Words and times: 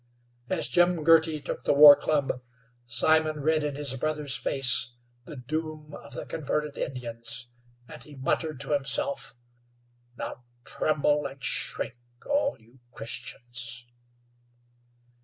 As 0.49 0.67
Jim 0.67 1.03
Girty 1.03 1.39
took 1.39 1.63
the 1.65 1.75
war 1.75 1.95
club, 1.95 2.41
Simon 2.87 3.41
read 3.41 3.63
in 3.63 3.75
his 3.75 3.93
brother's 3.97 4.35
face 4.35 4.95
the 5.25 5.35
doom 5.35 5.93
of 5.93 6.13
the 6.15 6.25
converted 6.25 6.75
Indians 6.75 7.49
and 7.87 8.01
he 8.03 8.15
muttered 8.15 8.59
to 8.61 8.71
himself: 8.71 9.35
"Now 10.17 10.43
tremble 10.65 11.27
an' 11.27 11.37
shrink, 11.41 11.97
all 12.25 12.57
you 12.59 12.79
Christians!" 12.93 13.85